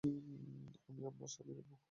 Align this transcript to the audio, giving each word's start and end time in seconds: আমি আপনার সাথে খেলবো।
আমি 0.87 1.03
আপনার 1.07 1.29
সাথে 1.29 1.51
খেলবো। 1.57 1.73